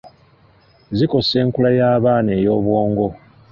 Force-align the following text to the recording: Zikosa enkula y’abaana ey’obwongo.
Zikosa 0.97 1.33
enkula 1.43 1.69
y’abaana 1.79 2.31
ey’obwongo. 2.37 3.07